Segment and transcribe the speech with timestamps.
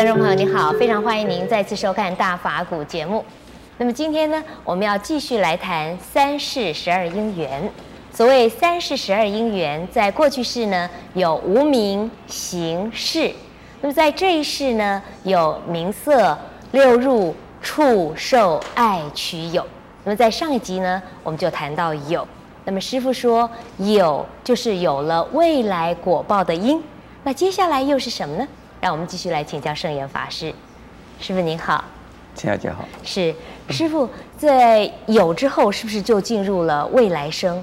[0.00, 3.22] 观众朋友，你好，非常欢迎您再次收看《大法古》节目。
[3.76, 7.70] 那么今天呢，我们要继续来谈三世十二因缘。
[8.10, 13.30] 所谓三世十二因缘，在过去世呢有无名、行、事；
[13.82, 16.34] 那么在这一世呢，有名色、
[16.72, 19.62] 六入、触、受、爱、取、有。
[20.04, 22.26] 那么在上一集呢，我们就谈到有。
[22.64, 26.82] 那么师父说，有就是有了未来果报的因。
[27.22, 28.48] 那接下来又是什么呢？
[28.80, 30.54] 让我们继续来请教圣严法师。
[31.20, 31.84] 师傅您好，
[32.34, 32.88] 陈小姐好。
[33.04, 33.34] 是
[33.68, 37.62] 师傅在有之后，是不是就进入了未来生？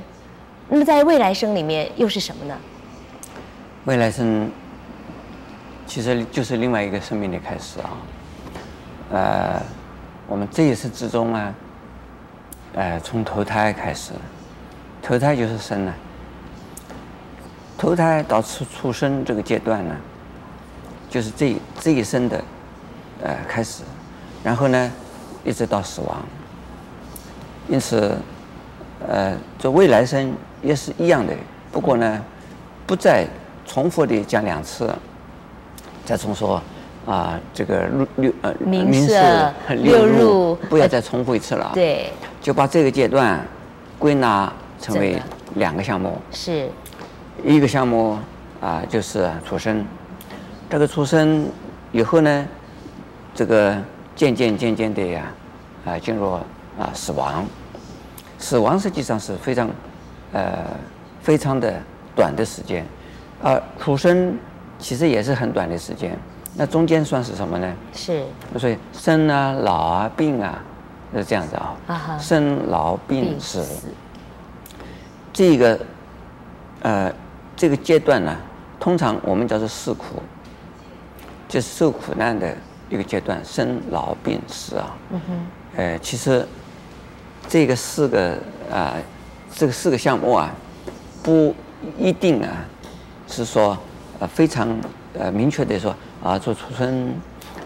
[0.69, 2.55] 那么在未来生里面又是什么呢？
[3.85, 4.51] 未来生
[5.87, 7.89] 其实就是另外一个生命的开始啊。
[9.09, 9.61] 呃，
[10.27, 11.53] 我们这一世之中啊，
[12.75, 14.11] 呃，从投胎开始，
[15.02, 15.93] 投胎就是生了。
[17.77, 19.95] 投胎到出出生这个阶段呢，
[21.09, 22.44] 就是这这一生的
[23.23, 23.83] 呃开始，
[24.44, 24.91] 然后呢，
[25.45, 26.17] 一直到死亡。
[27.69, 28.16] 因此，
[29.08, 31.33] 呃，这未来生也是一样的，
[31.72, 32.23] 不过呢，
[32.86, 33.25] 不再
[33.66, 34.94] 重复的讲两次，
[36.05, 36.61] 再重说
[37.05, 41.71] 啊，这个六六呃名色六入，不要再重复一次了。
[41.73, 42.11] 对，
[42.42, 43.45] 就把这个阶段
[43.99, 45.21] 归纳成为
[45.55, 46.17] 两个项目。
[46.31, 46.69] 是。
[47.44, 48.17] 一个项目
[48.61, 49.86] 啊，就是出生。
[50.69, 51.49] 这个出生
[51.91, 52.45] 以后呢，
[53.33, 53.75] 这个
[54.15, 55.31] 渐渐渐渐的呀，
[55.85, 56.43] 啊，进入啊
[56.93, 57.45] 死亡。
[58.37, 59.69] 死亡实际上是非常
[60.33, 60.65] 呃
[61.21, 61.73] 非常的
[62.15, 62.86] 短的时间，
[63.42, 64.37] 而出生
[64.77, 66.17] 其实也是很短的时间。
[66.53, 67.73] 那中间算是什么呢？
[67.93, 68.23] 是。
[68.58, 70.61] 所以生啊、老啊、病啊，
[71.15, 71.77] 是这样子啊。
[71.87, 72.17] 啊。
[72.19, 73.65] 生老病死。
[75.31, 75.80] 这个
[76.81, 77.13] 呃。
[77.59, 78.37] 这个阶段呢，
[78.80, 80.21] 通常我们叫做四苦，
[81.47, 82.55] 就是受苦难的
[82.89, 84.95] 一个阶段，生老病死啊。
[85.11, 85.47] 嗯哼。
[85.75, 86.45] 呃，其实
[87.47, 88.31] 这个四个
[88.71, 89.03] 啊、呃，
[89.53, 90.52] 这个四个项目啊，
[91.21, 91.53] 不
[91.97, 92.65] 一定啊，
[93.27, 93.77] 是说
[94.19, 94.67] 呃非常
[95.13, 97.13] 呃明确的说啊，做出生，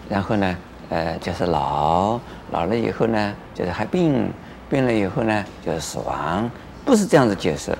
[0.08, 0.56] 然后呢，
[0.90, 4.30] 呃就是老，老了以后呢就是还病，
[4.68, 6.50] 病了以后呢就是死亡，
[6.84, 7.76] 不是这样子解释。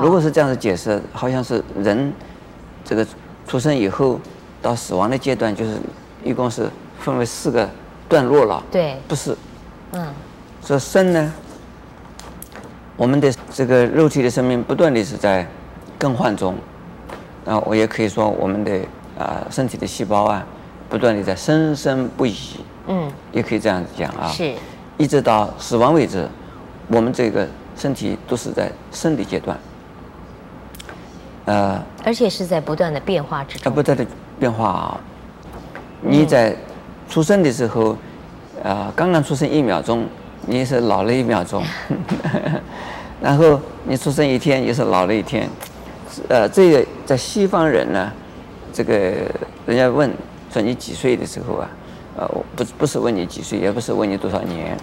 [0.00, 2.12] 如果是这样子解释，好像是人
[2.84, 3.06] 这个
[3.46, 4.20] 出生以后
[4.64, 5.76] 到死亡的阶段，就是
[6.24, 7.68] 一共是分为四个
[8.08, 8.62] 段落了。
[8.70, 9.36] 对，不是。
[9.92, 10.06] 嗯。
[10.64, 11.32] 说生呢，
[12.96, 15.46] 我们的这个肉体的生命不断的是在
[15.98, 16.54] 更换中，
[17.44, 18.80] 啊，我也可以说我们的
[19.18, 20.42] 啊身体的细胞啊，
[20.88, 22.34] 不断的在生生不已。
[22.86, 23.12] 嗯。
[23.32, 24.28] 也可以这样子讲啊。
[24.28, 24.54] 是。
[24.96, 26.26] 一直到死亡为止，
[26.88, 27.46] 我们这个
[27.76, 29.58] 身体都是在生理阶段。
[31.44, 33.70] 呃，而且是在不断的变化之中。
[33.74, 34.06] 不断的
[34.38, 35.00] 变化啊！
[36.00, 36.54] 你在
[37.08, 37.90] 出生的时候，
[38.62, 40.06] 啊、呃，刚刚出生一秒钟，
[40.46, 41.62] 你是老了一秒钟，
[43.20, 45.48] 然后你出生一天，也是老了一天。
[46.28, 48.12] 呃，这个在西方人呢，
[48.72, 48.94] 这个
[49.66, 50.10] 人家问
[50.52, 51.68] 说你几岁的时候啊，
[52.16, 54.76] 呃，不不是问你几岁，也不是问你多少年，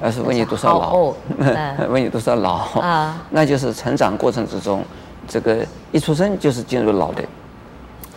[0.00, 1.14] 而是问你多少老，
[1.90, 4.84] 问你多少老啊，那就是成长过程之中。
[5.28, 5.58] 这个
[5.92, 7.22] 一出生就是进入老的，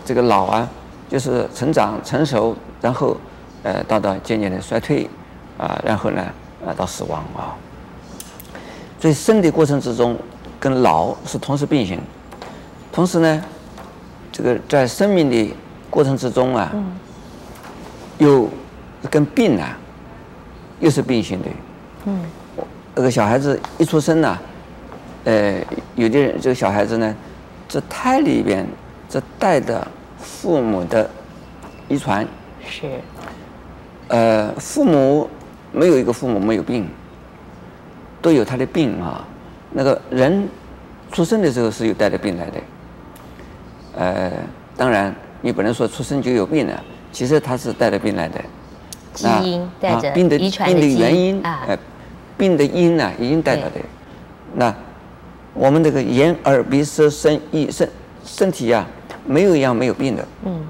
[0.05, 0.69] 这个老啊，
[1.09, 3.15] 就是成长成熟，然后，
[3.63, 5.09] 呃，到到渐渐的衰退，
[5.57, 6.21] 啊，然后呢，
[6.65, 7.55] 啊，到死亡啊。
[8.99, 10.17] 所以生的过程之中，
[10.59, 11.99] 跟老是同时并行，
[12.91, 13.43] 同时呢，
[14.31, 15.55] 这个在生命的
[15.89, 16.71] 过程之中啊，
[18.17, 18.49] 又
[19.09, 19.77] 跟病啊，
[20.79, 21.47] 又是并行的。
[22.05, 22.19] 嗯，
[22.95, 24.37] 这个小孩子一出生呢。
[25.25, 25.55] 呃，
[25.95, 27.15] 有的人这个小孩子呢，
[27.69, 28.67] 这胎里边
[29.13, 29.87] 这带的
[30.17, 31.07] 父母的
[31.87, 32.27] 遗传
[32.67, 32.87] 是，
[34.07, 35.29] 呃，父母
[35.71, 36.89] 没有一个父母没有病，
[38.23, 39.23] 都有他的病啊。
[39.69, 40.49] 那个人
[41.11, 42.59] 出生的时候是有带着病来的，
[43.97, 44.31] 呃，
[44.75, 48.41] 当然你不能说出生就有病了，其实他是带着病来的，
[49.13, 51.77] 基因带着病的遗传的病的原因啊，呃，
[52.35, 53.79] 病的因呢已经带着的，
[54.55, 54.73] 那。
[55.55, 57.87] 我们这个眼耳鼻舌身意身
[58.25, 58.89] 身体呀、啊，
[59.25, 60.27] 没有一样没有病的。
[60.45, 60.65] 嗯。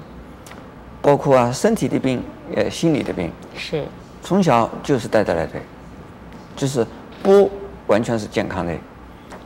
[1.02, 2.22] 包括啊，身体的病，
[2.56, 3.30] 呃，心理的病。
[3.56, 3.84] 是。
[4.22, 5.52] 从小就是带带来的，
[6.56, 6.86] 就是
[7.22, 7.50] 不
[7.88, 8.74] 完全是健康的，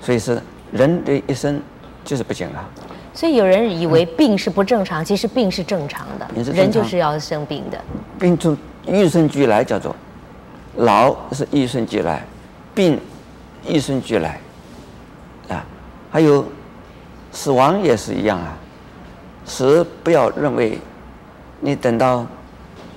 [0.00, 0.40] 所以是
[0.70, 1.60] 人的一生
[2.04, 2.64] 就是不健康。
[3.12, 6.52] 所以有人以为病是不正常，嗯、其实病是正常的。
[6.52, 7.78] 人就是要生病的。
[8.20, 8.56] 病从
[8.86, 9.94] 与生俱来，叫做
[10.76, 12.22] 老是与生俱来，
[12.72, 13.00] 病
[13.66, 14.38] 与生俱来。
[15.48, 15.66] 啊
[16.10, 16.44] 还有
[17.32, 18.56] 死亡也是一样啊，
[19.48, 20.78] 死不要认为
[21.60, 22.24] 你等到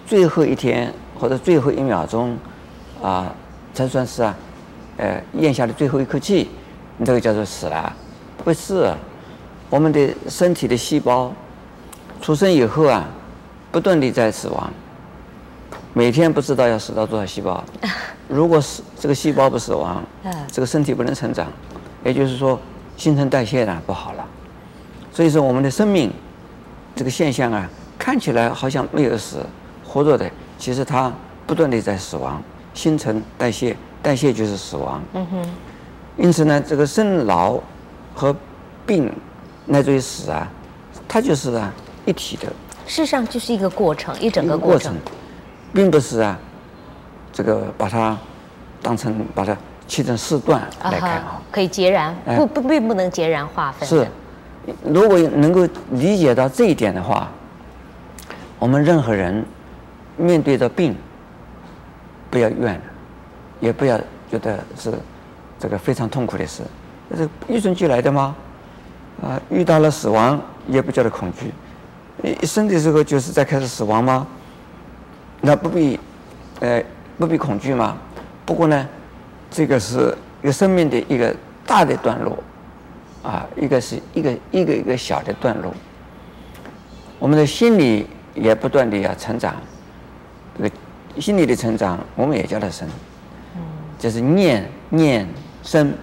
[0.05, 2.37] 最后一天或者最后一秒钟
[3.01, 3.33] 啊，
[3.73, 4.35] 才算是啊，
[4.97, 6.49] 呃，咽下的最后一口气，
[6.97, 7.95] 你这个叫做死了？
[8.43, 8.93] 不是，
[9.69, 11.31] 我们的身体的细胞
[12.21, 13.07] 出生以后啊，
[13.71, 14.71] 不断地在死亡，
[15.93, 17.63] 每天不知道要死到多少细胞。
[18.27, 20.03] 如果是这个细胞不死亡，
[20.51, 21.47] 这个身体不能成长，
[22.03, 22.59] 也就是说
[22.97, 24.25] 新陈代谢呢不好了。
[25.11, 26.11] 所以说我们的生命
[26.95, 29.45] 这个现象啊，看起来好像没有死，
[29.85, 31.11] 活着的，其实它
[31.47, 32.41] 不断的在死亡，
[32.73, 35.01] 新陈代谢，代谢就是死亡。
[35.13, 35.45] 嗯哼。
[36.17, 37.57] 因此呢，这个生老
[38.13, 38.35] 和
[38.85, 39.11] 病
[39.65, 40.47] 乃至于死啊，
[41.07, 41.73] 它就是啊
[42.05, 42.47] 一体的。
[42.85, 44.93] 事实上就是一个过程，一整个过程，
[45.73, 46.37] 并不是啊。
[47.33, 48.17] 这个把它
[48.81, 49.55] 当成把它
[49.87, 53.87] 切成四段来看啊，可以截然不不并不能截然划分。
[53.87, 54.05] 是，
[54.83, 57.29] 如果能够理解到这一点的话，
[58.59, 59.43] 我们任何人
[60.17, 60.95] 面对着病，
[62.29, 62.81] 不要怨，
[63.59, 63.97] 也不要
[64.29, 64.93] 觉得是
[65.59, 66.63] 这个非常痛苦的事，
[67.09, 68.35] 这是与生俱来的吗？
[69.21, 71.51] 啊，遇到了死亡也不觉得恐惧，
[72.41, 74.27] 一生的时候就是在开始死亡吗？
[75.41, 75.99] 那不必，
[76.59, 76.83] 呃。
[77.17, 77.95] 不必恐惧吗？
[78.47, 78.87] 不过呢，
[79.51, 81.35] 这个是一个生命的一个
[81.67, 82.35] 大的段落，
[83.23, 85.73] 啊，一个是一个一个一个小的段落。
[87.19, 89.55] 我们的心理也不断的要成长，
[90.57, 90.71] 这个
[91.19, 92.87] 心理的成长，我们也叫它生，
[93.99, 95.27] 就是念念
[95.61, 95.93] 生，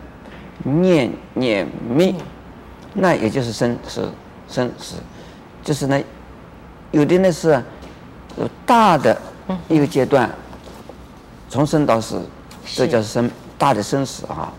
[0.62, 2.14] 念念灭，
[2.94, 4.08] 那也就是生死
[4.48, 4.94] 生死，
[5.62, 6.00] 就是呢，
[6.92, 7.60] 有的呢是
[8.36, 9.20] 有大的
[9.68, 10.30] 一个阶段。
[11.50, 12.22] 从生到死，
[12.66, 13.28] 这叫生
[13.58, 14.50] 大的生死啊。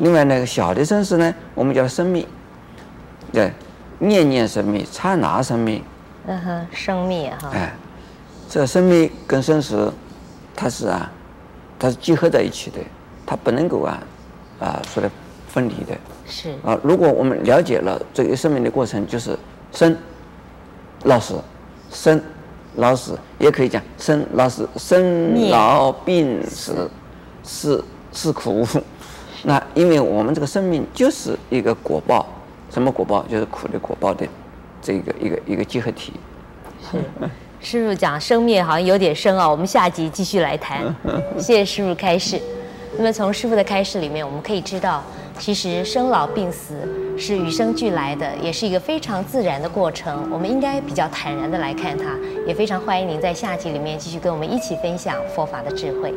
[0.00, 2.26] 另外那个小的生死呢，我们叫生命。
[3.32, 3.52] 对，
[3.98, 5.82] 念念生命，刹那生命。
[6.26, 7.50] 嗯哼，生命哈。
[7.54, 7.72] 哎，
[8.48, 9.90] 这生命跟生死，
[10.56, 11.10] 它是啊，
[11.78, 12.78] 它是结合在一起的，
[13.24, 14.02] 它不能够啊
[14.58, 15.10] 啊说的
[15.46, 15.96] 分离的。
[16.26, 16.50] 是。
[16.64, 19.38] 啊，如果我们了解了这个生命的过程，就是
[19.72, 19.96] 生、
[21.04, 21.34] 老死、
[21.90, 22.20] 生。
[22.76, 26.88] 老死也可以讲生老死，生老病死
[27.42, 27.82] 是
[28.12, 28.66] 是苦。
[29.44, 32.26] 那因为我们这个生命就是一个果报，
[32.70, 33.22] 什么果报？
[33.24, 34.26] 就是苦的果报的
[34.82, 36.12] 这个一个一个结合体。
[36.90, 36.98] 是，
[37.60, 40.82] 师傅讲生灭好像有点深啊，我们下集继续来谈。
[41.38, 42.40] 谢谢师傅开示。
[42.96, 45.02] 那么从师傅的开示里面，我们可以知道。
[45.38, 46.74] 其实生老病死
[47.16, 50.28] 是与生俱来的，也是一个非常自然的过程。
[50.32, 52.06] 我们应该比较坦然的来看它，
[52.44, 56.12] 也非常欢迎您在下集里面继续跟我们一起分享佛法的智慧。